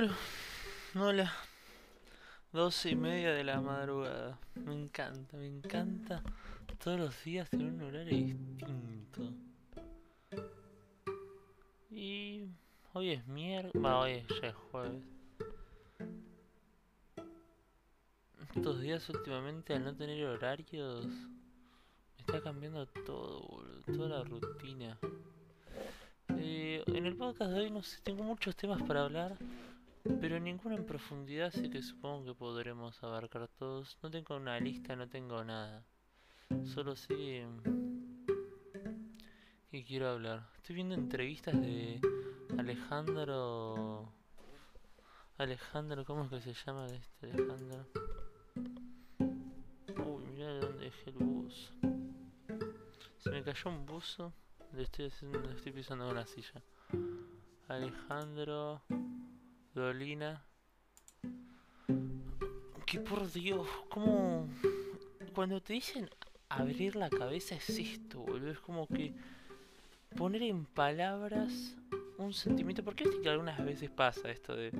[0.00, 0.16] Bueno,
[0.94, 1.32] hola.
[2.52, 4.38] Doce y media de la madrugada.
[4.54, 6.22] Me encanta, me encanta.
[6.82, 9.30] Todos los días tener un horario distinto.
[11.90, 12.46] Y
[12.94, 13.84] hoy es miércoles.
[13.84, 15.02] Va, hoy ya es jueves.
[18.54, 24.98] Estos días últimamente al no tener horarios me está cambiando todo, boludo, toda la rutina.
[26.38, 29.36] Eh, en el podcast de hoy no sé, tengo muchos temas para hablar,
[30.20, 33.98] pero ninguno en profundidad, así que supongo que podremos abarcar todos.
[34.02, 35.84] No tengo una lista, no tengo nada.
[36.64, 37.46] Solo sé
[39.70, 40.48] que quiero hablar.
[40.56, 42.00] Estoy viendo entrevistas de
[42.58, 44.12] Alejandro...
[45.38, 47.86] Alejandro, ¿cómo es que se llama este Alejandro?
[50.04, 51.72] Uy, mirá de dónde dejé el buzo.
[53.16, 54.34] Se me cayó un buzo.
[54.72, 56.62] Le estoy, haciendo, le estoy pisando una silla.
[57.68, 58.82] Alejandro
[59.74, 60.44] Dolina.
[62.86, 64.48] Que por Dios, ¿cómo?
[65.34, 66.10] Cuando te dicen
[66.48, 68.50] abrir la cabeza es esto, boludo.
[68.50, 69.14] Es como que
[70.16, 71.76] poner en palabras
[72.18, 72.82] un sentimiento.
[72.82, 74.72] Porque viste que algunas veces pasa esto de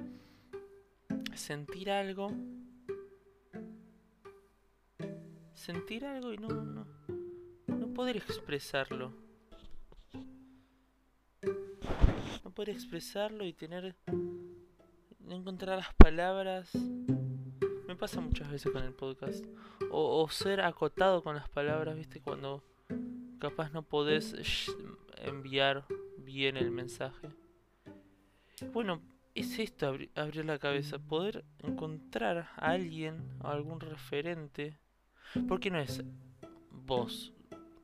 [1.35, 2.33] sentir algo.
[5.55, 9.13] Sentir algo y no, no poder expresarlo.
[12.43, 13.95] No poder expresarlo y tener.
[15.31, 16.75] No encontrar las palabras.
[17.87, 19.45] Me pasa muchas veces con el podcast.
[19.89, 22.65] O, ser acotado con las palabras, viste, cuando
[23.39, 24.35] capaz no podés
[25.19, 25.87] enviar
[26.19, 27.29] bien el mensaje.
[28.73, 29.03] Bueno,
[29.37, 34.81] es esto, abri abrir la cabeza, poder encontrar a alguien, a algún referente.
[35.47, 36.03] Porque no es
[36.73, 37.33] vos,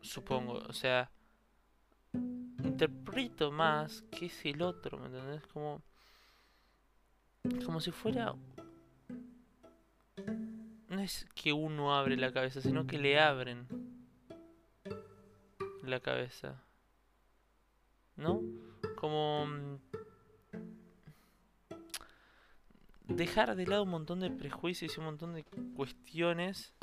[0.00, 1.12] supongo, o sea,
[2.64, 5.46] interpreto más que es el otro, ¿me entendés?
[5.46, 5.84] Como,
[7.64, 8.34] como si fuera...
[10.88, 13.66] No es que uno abre la cabeza, sino que le abren
[15.82, 16.62] la cabeza.
[18.16, 18.40] ¿No?
[18.96, 19.46] Como...
[19.46, 19.76] mm,
[23.08, 25.44] Dejar de lado un montón de prejuicios y un montón de
[25.76, 26.74] cuestiones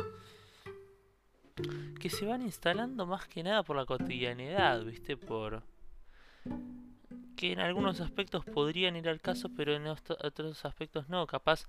[1.99, 5.17] que se van instalando más que nada por la cotidianidad, ¿viste?
[5.17, 5.63] Por
[7.43, 11.27] que en algunos aspectos podrían ir al caso, pero en otros aspectos no.
[11.27, 11.65] Capaz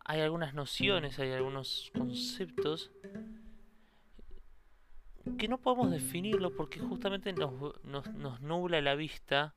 [0.00, 2.90] hay algunas nociones, hay algunos conceptos
[5.38, 7.52] que no podemos definirlo porque justamente nos,
[7.84, 9.54] nos, nos nubla la vista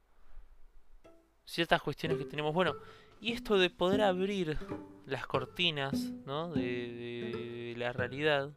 [1.44, 2.54] ciertas cuestiones que tenemos.
[2.54, 2.76] Bueno,
[3.20, 4.60] y esto de poder abrir
[5.08, 6.54] las cortinas, ¿no?
[6.54, 8.52] De, de- de la realidad.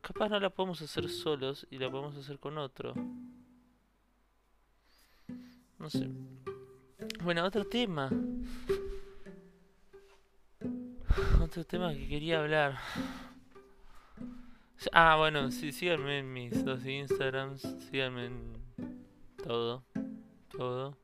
[0.00, 2.94] Capaz no la podemos hacer solos y la podemos hacer con otro.
[7.22, 8.10] Bueno, otro tema.
[11.42, 12.78] Otro tema que quería hablar.
[14.92, 17.62] Ah, bueno, sí, síganme en mis dos Instagrams.
[17.90, 18.52] Síganme en
[19.42, 19.84] todo.
[20.56, 20.96] Todo.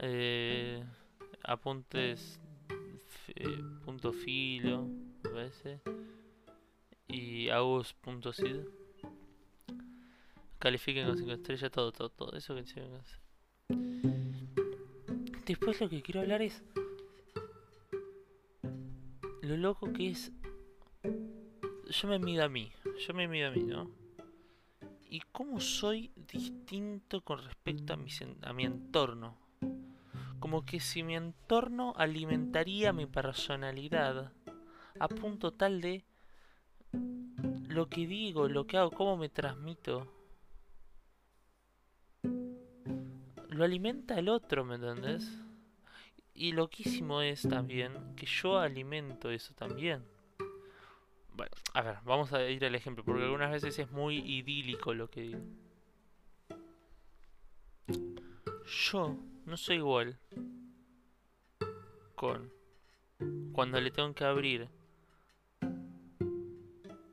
[0.00, 0.82] Eh,
[1.42, 2.40] apuntes
[3.24, 3.34] fi-
[3.84, 4.86] punto filo,
[5.22, 5.80] me parece.
[7.08, 8.60] Y agus.sid.
[10.58, 12.36] Califiquen con 5 estrellas, todo, todo, todo.
[12.36, 13.20] Eso que tienen que hacer.
[15.48, 16.62] Después lo que quiero hablar es
[19.40, 20.30] lo loco que es.
[21.88, 22.70] Yo me mido a mí,
[23.06, 23.90] yo me mido a mí, ¿no?
[25.08, 28.10] Y cómo soy distinto con respecto a mi,
[28.42, 29.38] a mi entorno.
[30.38, 34.32] Como que si mi entorno alimentaría mi personalidad
[35.00, 36.04] a punto tal de
[37.68, 40.17] lo que digo, lo que hago, cómo me transmito.
[43.58, 45.28] Lo alimenta el otro, ¿me entendés?
[46.32, 50.04] Y loquísimo es también que yo alimento eso también.
[51.32, 55.10] Bueno, a ver, vamos a ir al ejemplo, porque algunas veces es muy idílico lo
[55.10, 55.40] que digo.
[58.64, 60.20] Yo no soy igual
[62.14, 62.52] con
[63.50, 64.68] cuando le tengo que abrir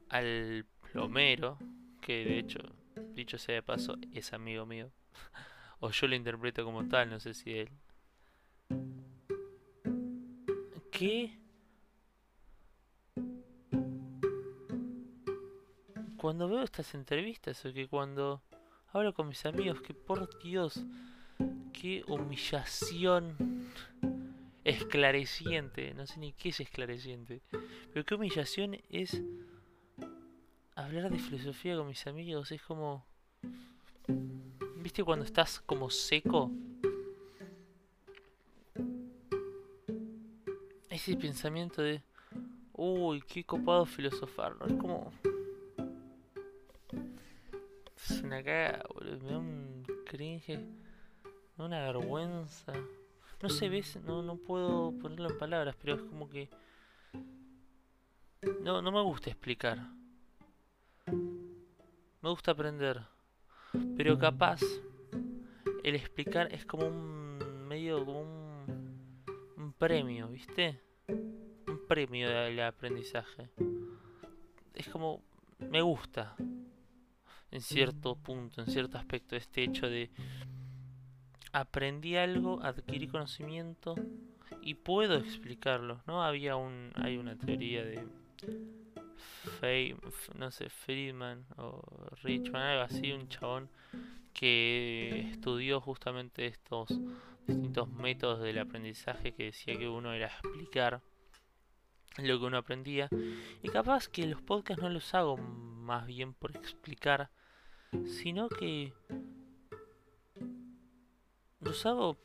[0.09, 1.57] al plomero,
[2.01, 2.59] que de hecho,
[3.15, 4.91] dicho sea de paso, es amigo mío.
[5.80, 7.69] o yo lo interpreto como tal, no sé si él.
[10.92, 11.38] Que
[16.18, 18.42] cuando veo estas entrevistas o que cuando
[18.94, 20.83] hablo con mis amigos, que por Dios,
[21.74, 23.69] qué humillación
[24.63, 27.42] esclareciente, no sé ni qué es esclareciente,
[27.94, 29.22] pero qué humillación es
[30.75, 33.06] hablar de filosofía con mis amigos, es como
[34.85, 36.51] ¿Viste cuando estás como seco?
[40.91, 42.03] Ese pensamiento de...
[42.73, 44.67] Uy, qué copado filosofar, ¿no?
[44.67, 45.11] Es como...
[47.97, 49.17] Es una cagada, boludo.
[49.23, 50.59] Me da un cringe.
[50.59, 52.73] Me da una vergüenza.
[53.41, 53.99] No sé, ¿ves?
[54.03, 56.47] No, no puedo ponerlo en palabras, pero es como que...
[58.61, 59.79] No, no me gusta explicar.
[61.07, 63.14] Me gusta aprender.
[63.98, 64.62] Pero capaz,
[65.83, 69.25] el explicar es como un medio, como un,
[69.57, 70.81] un premio, ¿viste?
[71.07, 73.50] Un premio del aprendizaje.
[74.74, 75.24] Es como,
[75.60, 76.36] me gusta,
[77.51, 80.12] en cierto punto, en cierto aspecto, este hecho de
[81.54, 83.95] aprendí algo, adquirí conocimiento
[84.62, 86.22] y puedo explicarlo, ¿no?
[86.22, 88.06] Había un, hay una teoría de
[89.59, 89.97] Fame,
[90.38, 91.81] no sé, Friedman o
[92.23, 93.69] Richman, algo así, un chabón
[94.33, 96.89] que estudió justamente estos
[97.47, 101.01] distintos métodos del aprendizaje que decía que uno era explicar
[102.17, 103.09] lo que uno aprendía
[103.62, 107.29] y capaz que los podcasts no los hago más bien por explicar
[108.06, 108.94] sino que
[111.59, 112.17] los hago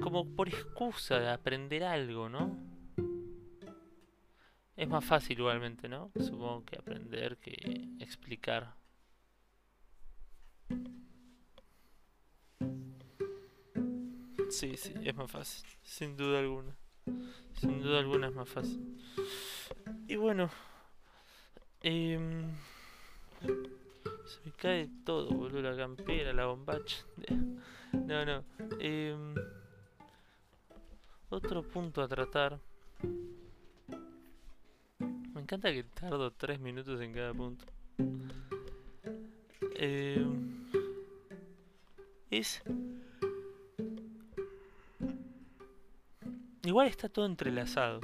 [0.00, 2.56] como por excusa de aprender algo, ¿no?
[4.78, 6.12] Es más fácil igualmente, ¿no?
[6.20, 8.76] Supongo que aprender que explicar.
[14.50, 16.76] Sí, sí, es más fácil, sin duda alguna.
[17.54, 18.96] Sin duda alguna es más fácil.
[20.06, 20.48] Y bueno,
[21.82, 22.46] eh,
[23.40, 25.60] se me cae todo, boludo.
[25.60, 27.04] La campera, la bombacha.
[27.92, 28.44] No, no.
[28.78, 29.34] Em,
[31.30, 32.60] otro punto a tratar.
[35.48, 37.64] Encanta que tardo tres minutos en cada punto.
[39.76, 40.68] Em,
[42.30, 42.62] es...
[46.64, 48.00] Igual está todo entrelazado.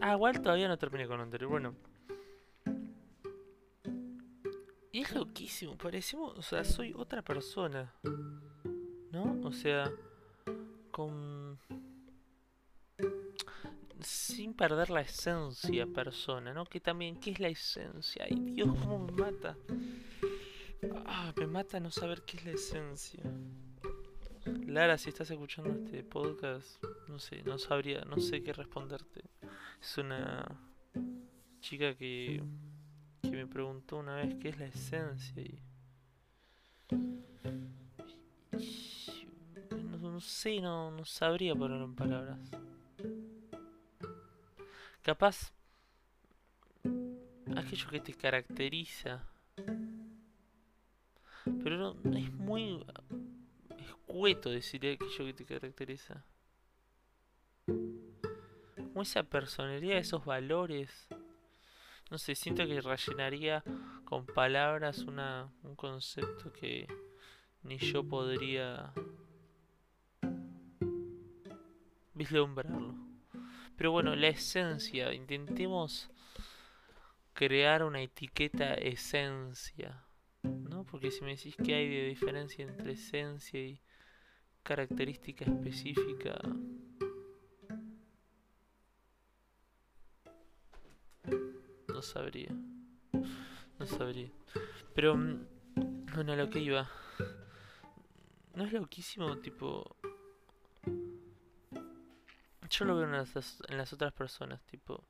[0.00, 1.50] Ah, igual todavía no terminé con lo anterior.
[1.50, 1.74] Bueno.
[4.92, 7.92] Y es loquísimo, parecemos, o sea, soy otra persona.
[9.10, 9.40] ¿No?
[9.42, 9.90] O sea,
[10.92, 11.58] con...
[14.04, 16.64] Sin perder la esencia persona, ¿no?
[16.66, 18.24] Que también, ¿qué es la esencia?
[18.28, 19.56] Ay, Dios, cómo me mata.
[21.06, 23.22] Ah, me mata no saber qué es la esencia.
[24.66, 29.24] Lara, si estás escuchando este podcast, no sé, no sabría, no sé qué responderte.
[29.80, 30.44] Es una
[31.60, 32.42] chica que
[33.30, 35.58] que me preguntó una vez qué es la esencia y,
[40.00, 42.38] no, sé, no, no sabría ponerlo en palabras.
[45.04, 45.52] Capaz
[47.56, 49.24] aquello que te caracteriza.
[51.62, 52.84] Pero no, es muy
[53.78, 56.24] escueto decir aquello que te caracteriza.
[57.66, 61.08] Como esa personalidad, esos valores
[62.10, 63.64] no sé, siento que rellenaría
[64.04, 66.86] con palabras una, un concepto que
[67.62, 68.92] ni yo podría
[72.12, 73.13] vislumbrarlo.
[73.76, 76.10] Pero bueno, la esencia, intentemos
[77.32, 80.06] crear una etiqueta esencia,
[80.42, 80.84] ¿no?
[80.84, 83.80] Porque si me decís que hay de diferencia entre esencia y
[84.62, 86.38] característica específica,
[91.88, 92.50] no sabría.
[93.78, 94.30] No sabría.
[94.94, 95.46] Pero, mm,
[96.14, 96.88] bueno, lo que iba.
[98.54, 99.96] No es loquísimo, tipo.
[102.78, 105.04] Yo lo veo en las, en las otras personas, tipo.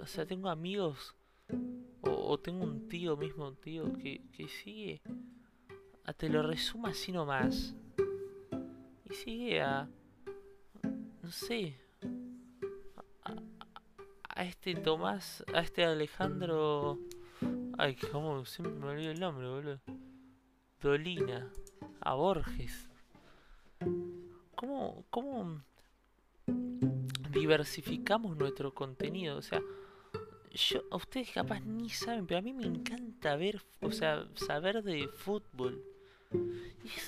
[0.00, 1.14] O sea, tengo amigos.
[2.02, 5.00] O, tengo un tío mismo, tío, que, que sigue.
[6.04, 7.74] A te lo resumo así nomás.
[9.04, 9.88] Y sigue a.
[11.22, 11.84] No sé
[14.34, 16.98] a este Tomás, a este Alejandro.
[17.78, 19.80] Ay, como siempre me olvido el nombre, boludo.
[20.80, 21.50] Dolina,
[22.00, 22.88] a Borges.
[25.10, 25.62] ¿Cómo,
[27.30, 29.36] diversificamos nuestro contenido?
[29.36, 29.60] O sea,
[30.50, 34.82] yo, a ustedes capaz ni saben, pero a mí me encanta ver, o sea, saber
[34.82, 35.84] de fútbol.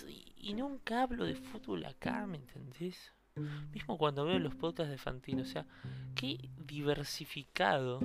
[0.07, 3.13] Y, y nunca hablo de fútbol acá, ¿me entendés?
[3.73, 5.67] Mismo cuando veo los podcasts de Fantino, o sea,
[6.15, 8.01] qué diversificado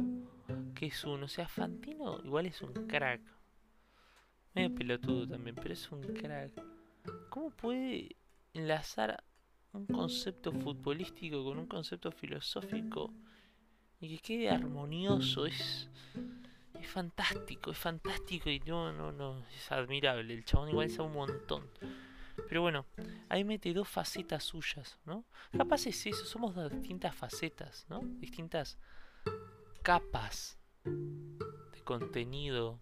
[0.76, 1.26] que es uno.
[1.26, 3.22] O sea, Fantino igual es un crack.
[4.54, 6.52] Medio pelotudo también, pero es un crack.
[7.30, 8.16] ¿Cómo puede
[8.54, 9.24] enlazar
[9.74, 13.14] un concepto futbolístico con un concepto filosófico
[14.00, 15.46] y que quede armonioso?
[15.46, 15.90] Es,
[16.80, 20.34] es fantástico, es fantástico y no, no, no, es admirable.
[20.34, 21.70] El chabón igual sabe un montón.
[22.48, 22.86] Pero bueno,
[23.30, 25.26] ahí mete dos facetas suyas, ¿no?
[25.56, 28.02] Capaz es eso, somos de distintas facetas, ¿no?
[28.04, 28.78] Distintas
[29.84, 32.82] capas de contenido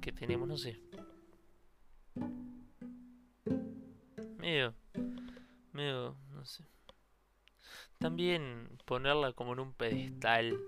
[0.00, 0.80] que tenemos, no sé.
[4.38, 4.74] Medio,
[5.74, 6.64] medio, no sé.
[7.98, 10.58] También ponerla como en un pedestal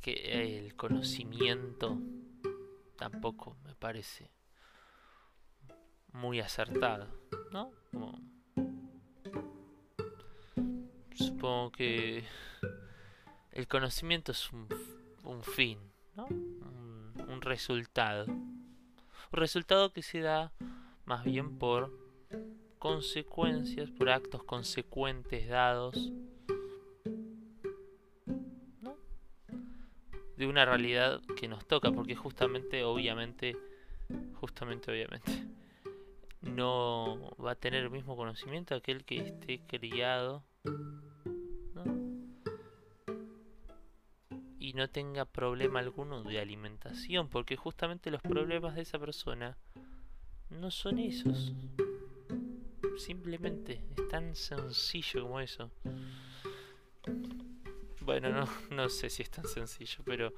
[0.00, 1.98] que el conocimiento
[2.96, 4.30] tampoco me parece
[6.12, 7.06] muy acertado,
[7.52, 7.70] ¿no?
[11.14, 12.24] supongo que
[13.52, 14.66] el conocimiento es un,
[15.24, 15.78] un fin,
[16.14, 16.26] ¿no?
[16.26, 18.24] Un, un resultado.
[18.26, 18.58] Un
[19.32, 20.52] resultado que se da
[21.10, 21.90] más bien por
[22.78, 26.12] consecuencias, por actos consecuentes dados
[28.80, 28.96] ¿no?
[30.36, 33.56] de una realidad que nos toca, porque justamente, obviamente,
[34.34, 35.48] justamente, obviamente,
[36.42, 40.44] no va a tener el mismo conocimiento aquel que esté criado
[44.60, 49.58] y no tenga problema alguno de alimentación, porque justamente los problemas de esa persona
[50.50, 51.52] no son esos.
[52.98, 55.70] Simplemente es tan sencillo como eso.
[58.02, 60.34] Bueno, no, no sé si es tan sencillo, pero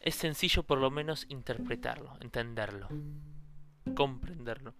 [0.00, 2.88] es sencillo por lo menos interpretarlo, entenderlo
[3.94, 4.74] comprenderlo.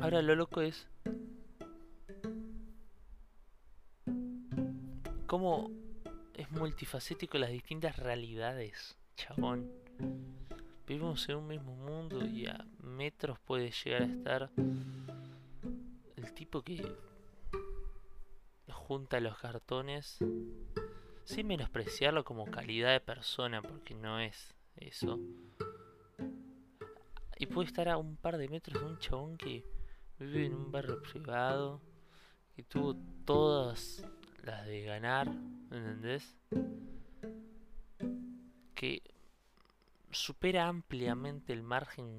[0.00, 0.88] Ahora lo loco es
[5.26, 5.70] cómo
[6.34, 9.81] es multifacético las distintas realidades, chabón.
[10.86, 14.50] Vivimos en un mismo mundo y a metros puede llegar a estar
[16.16, 16.96] el tipo que
[18.68, 20.18] junta los cartones
[21.24, 25.18] sin menospreciarlo como calidad de persona, porque no es eso.
[27.38, 29.64] Y puede estar a un par de metros de un chabón que
[30.18, 31.80] vive en un barrio privado,
[32.54, 34.04] que tuvo todas
[34.42, 35.28] las de ganar,
[35.70, 36.36] ¿entendés?
[38.74, 39.02] Que
[40.12, 42.18] supera ampliamente el margen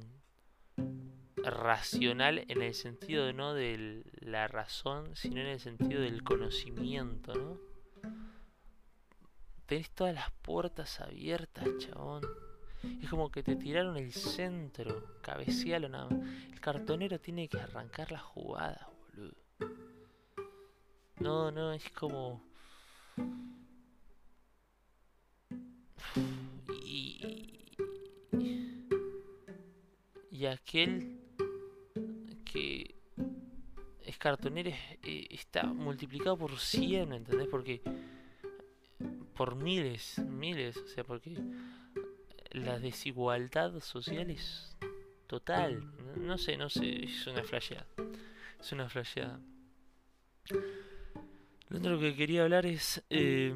[1.38, 7.58] racional en el sentido no de la razón, sino en el sentido del conocimiento, ¿no?
[9.66, 12.24] Tenés todas las puertas abiertas, chabón.
[13.02, 16.28] Es como que te tiraron el centro, cabecealo nada más.
[16.52, 19.38] El cartonero tiene que arrancar la jugada, boludo.
[21.20, 22.44] No, no, es como...
[30.44, 31.22] y aquel
[32.44, 32.96] que
[34.02, 34.72] es cartonero
[35.02, 37.48] eh, está multiplicado por 100, ¿entendés?
[37.48, 37.82] Porque
[39.38, 41.38] por miles, miles, o sea, porque
[42.52, 44.76] la desigualdad social es
[45.28, 45.82] total.
[46.18, 47.88] No, sé, no sé, es una flasheada.
[48.60, 49.40] Es una flasheada.
[51.70, 53.56] Lo otro que quería hablar es eh,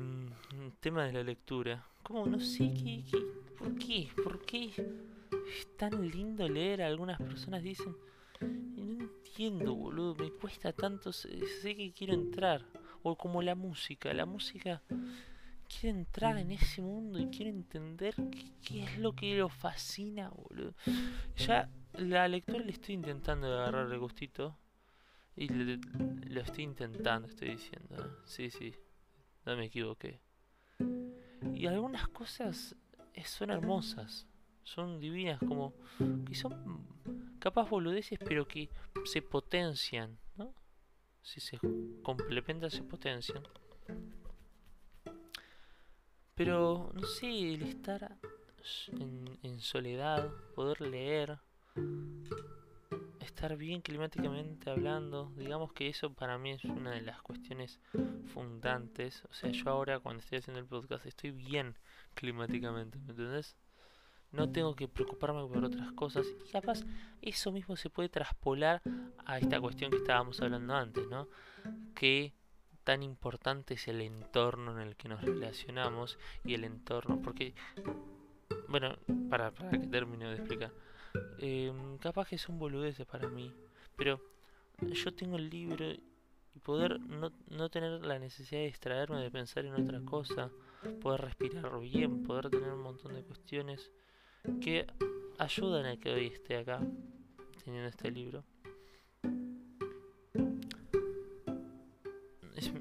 [0.80, 1.86] tema de la lectura.
[2.02, 2.26] ¿Cómo?
[2.28, 3.18] No sé, ¿qué, qué,
[3.58, 4.10] por qué?
[4.24, 4.72] ¿Por qué
[5.48, 6.82] es tan lindo leer?
[6.82, 7.96] Algunas personas dicen,
[8.42, 11.30] no entiendo, boludo, me cuesta tanto, sé
[11.76, 12.66] que quiero entrar.
[13.04, 14.82] O como la música, la música
[15.68, 18.16] quiere entrar en ese mundo y quiere entender
[18.66, 20.74] qué, es lo que lo fascina, boludo.
[21.38, 24.58] Ya la lectura le estoy intentando agarrar el gustito.
[25.36, 27.96] Y lo estoy intentando, estoy diciendo.
[27.96, 28.10] ¿eh?
[28.26, 28.74] Sí, sí,
[29.46, 30.20] no me equivoqué.
[31.54, 32.76] Y algunas cosas
[33.24, 34.26] son hermosas,
[34.68, 35.74] son divinas, como
[36.26, 36.86] que son
[37.40, 38.70] capaz boludeces, pero que
[39.06, 40.54] se potencian, ¿no?
[41.22, 41.58] Si se
[42.04, 43.44] complementan, se potencian.
[46.36, 48.18] Pero, no sé, el estar
[48.92, 51.40] en, soledad, poder leer,
[53.22, 57.80] estar bien climáticamente hablando, digamos que eso para mí es una de las cuestiones
[58.34, 59.24] fundantes.
[59.30, 61.76] O sea, yo ahora cuando estoy haciendo el podcast estoy bien
[62.14, 63.56] climáticamente, ¿me entendés?
[64.32, 66.26] No tengo que preocuparme por otras cosas.
[66.46, 66.84] Y capaz
[67.22, 68.82] eso mismo se puede traspolar
[69.26, 71.28] a esta cuestión que estábamos hablando antes, ¿no?
[71.96, 72.34] Que
[72.88, 77.54] tan importante es el entorno en el que nos relacionamos y el entorno, porque,
[78.70, 78.96] bueno,
[79.30, 80.72] para, para que termine de explicar,
[81.38, 83.54] em, capaz que son boludeces para mí,
[83.98, 84.22] pero
[84.82, 89.66] yo tengo el libro y poder no, no tener la necesidad de distraerme, de pensar
[89.66, 90.50] en otra cosa,
[91.02, 93.92] poder respirar bien, poder tener un montón de cuestiones
[94.62, 94.88] que
[95.38, 96.80] ayudan a que hoy esté acá
[97.64, 98.44] teniendo este libro.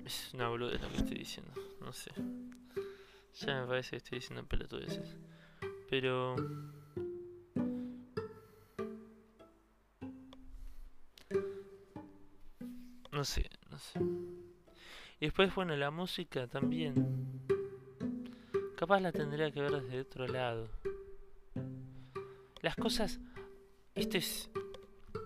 [0.06, 2.12] Es una boludez lo que estoy diciendo, no sé.
[3.40, 5.16] Ya me parece que estoy diciendo pelotudeces.
[5.90, 6.37] Pero...
[13.11, 13.99] No sé, no sé.
[15.18, 16.94] Y después, bueno, la música también.
[18.76, 20.68] Capaz la tendría que ver desde otro lado.
[22.66, 23.20] Las cosas...
[23.94, 24.50] Esto es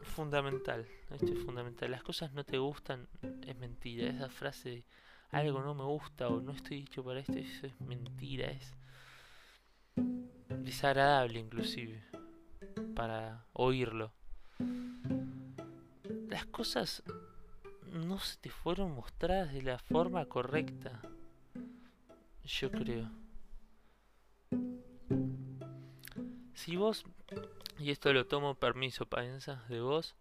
[0.03, 0.87] fundamental.
[1.09, 1.91] Esto es fundamental.
[1.91, 3.09] Las cosas no te gustan,
[3.47, 4.11] es mentira.
[4.11, 4.85] Esa frase de
[5.31, 8.51] algo no me gusta o no estoy hecho para esto, eso es mentira.
[8.51, 8.75] Es
[10.51, 12.05] desagradable inclusive
[12.95, 14.13] para oírlo.
[16.29, 17.03] Las cosas
[17.91, 21.01] no se te fueron mostradas de la forma correcta.
[22.45, 23.20] Yo creo.
[26.61, 27.07] Si vos,
[27.79, 30.15] y esto lo tomo permiso, piensas de vos,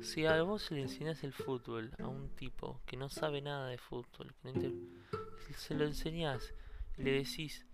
[0.00, 3.76] si a vos le enseñás el fútbol a un tipo que no sabe nada de
[3.76, 6.54] fútbol, que se lo enseñás
[6.96, 7.66] le decís,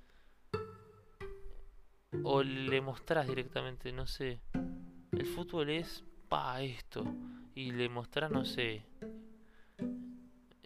[2.24, 4.40] o le mostrás directamente, no sé,
[5.12, 7.04] el fútbol es pa esto,
[7.54, 8.84] y le mostrás, no sé,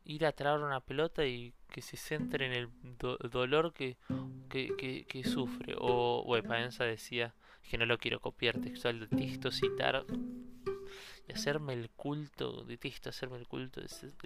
[0.04, 2.70] ir a traer una pelota y que se centre en el
[3.30, 3.98] dolor que,
[4.50, 5.74] que, sufre.
[5.78, 7.34] O, bueno, Paenza decía
[7.68, 10.04] que no lo quiero copiar textual, detesto citar
[11.28, 13.80] y hacerme el culto, detesto hacerme el culto,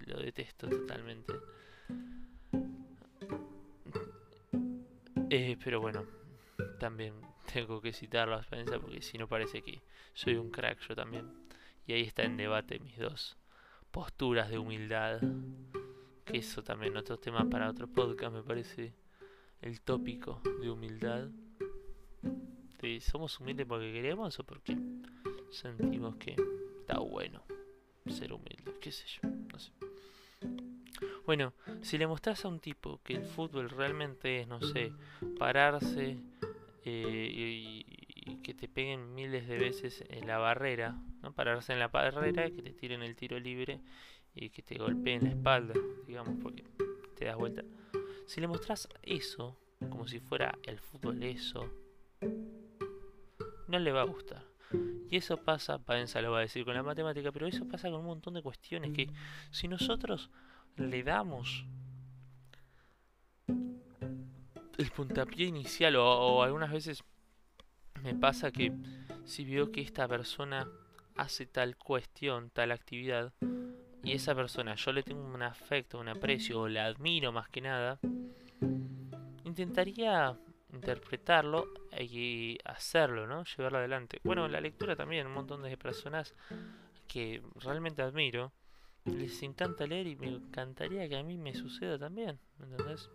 [0.07, 1.35] lo detesto totalmente.
[5.31, 6.05] Eh, pero bueno,
[6.79, 7.15] también
[7.53, 9.83] tengo que citarlo a Paenza porque si no parece que
[10.15, 11.31] soy un crack yo también.
[11.87, 13.37] Y ahí está en debate mis dos
[13.91, 15.21] posturas de humildad.
[16.25, 18.95] Que eso también otro tema para otro podcast, me parece
[19.65, 21.29] el tópico de humildad.
[23.01, 24.77] ¿Somos humildes porque queremos o porque
[25.51, 26.37] sentimos que
[26.81, 27.43] está bueno
[28.07, 28.75] ser humilde?
[28.79, 29.27] ¿Qué sé yo?
[29.27, 29.73] No sé.
[31.25, 34.93] Bueno, si le mostrás a un tipo que el fútbol realmente es, no sé,
[35.39, 36.19] pararse
[36.85, 37.87] eh, y,
[38.31, 41.33] y, que te peguen miles de veces en la barrera, ¿no?
[41.33, 43.81] pararse en la barrera, que te tiren el tiro libre
[44.35, 45.73] y que te golpeen la espalda,
[46.07, 46.65] digamos, porque
[47.17, 47.65] te das vuelta.
[48.27, 49.57] Si le mostrás eso,
[49.91, 51.71] como si fuera el fútbol eso,
[53.69, 54.45] no le va a gustar.
[55.11, 58.01] Y eso pasa, Paenza lo va a decir con la matemática, pero eso pasa con
[58.01, 59.09] un montón de cuestiones que
[59.51, 60.31] si nosotros
[60.77, 61.67] le damos
[64.79, 67.05] el puntapié inicial o algunas veces
[68.03, 68.73] me pasa que
[69.25, 70.69] si veo que esta persona
[71.17, 73.33] hace tal cuestión, tal actividad,
[74.03, 77.63] y esa persona yo le tengo un afecto, un aprecio, o la admiro más que
[77.63, 77.99] nada,
[79.63, 80.37] intentaría
[80.73, 83.45] interpretarlo y hacerlo, ¿no?
[83.45, 84.21] Llevarlo adelante.
[84.25, 86.35] Bueno, la lectura también, un montón de personas
[87.07, 88.53] que realmente admiro,
[89.05, 93.11] les encanta leer y me encantaría que a mí me suceda también, ¿me entendés?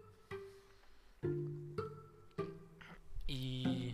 [3.27, 3.93] Y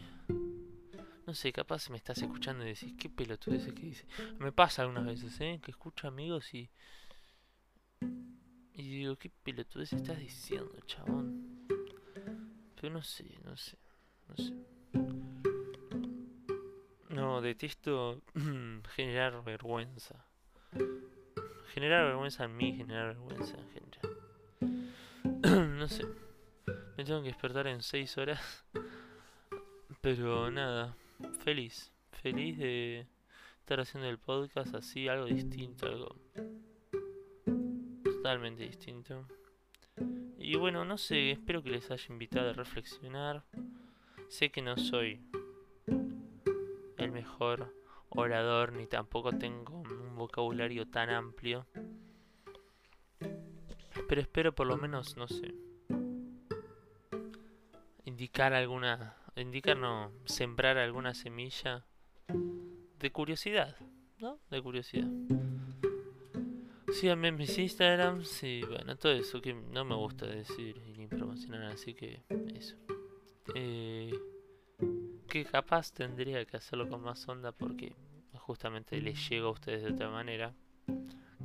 [1.25, 4.05] no sé, capaz me estás escuchando y decís, qué pelotudeces que dice.
[4.39, 5.59] Me pasa algunas veces, ¿eh?
[5.63, 6.69] Que escucho amigos y.
[8.73, 11.54] Y digo, qué pelotudeces estás diciendo, chabón.
[12.89, 13.77] No sé, no sé,
[14.27, 14.53] no sé.
[17.09, 18.21] No, detesto
[18.95, 20.25] generar vergüenza.
[21.73, 24.17] Generar vergüenza en mí, generar vergüenza en general.
[25.77, 26.05] no sé.
[26.97, 28.65] Me tengo que despertar en 6 horas.
[30.01, 30.95] Pero nada
[31.43, 33.07] feliz, feliz de
[33.59, 36.15] estar haciendo el podcast así, algo distinto, algo
[38.03, 39.27] totalmente distinto.
[40.37, 43.43] Y bueno, no sé, espero que les haya invitado a reflexionar.
[44.27, 45.21] Sé que no soy
[46.97, 47.73] el mejor
[48.09, 51.67] orador, ni tampoco tengo un vocabulario tan amplio.
[54.07, 55.53] Pero espero por lo menos, no sé,
[58.05, 61.85] indicar alguna indicar no, sembrar alguna semilla
[62.99, 63.75] de curiosidad,
[64.19, 64.39] ¿no?
[64.49, 65.09] De curiosidad.
[66.95, 71.63] Síganme en mis Instagrams y bueno, todo eso que no me gusta decir ni promocionar,
[71.63, 72.21] así que
[72.55, 72.77] eso.
[73.53, 74.13] Eh,
[75.27, 77.93] que capaz tendría que hacerlo con más onda porque
[78.35, 80.53] justamente les llego a ustedes de otra manera,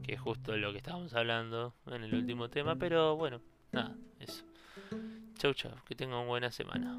[0.04, 3.40] que es justo lo que estábamos hablando en el último tema, pero bueno,
[3.72, 4.44] nada, eso.
[5.36, 6.96] Chau chau, que tengan buena semana.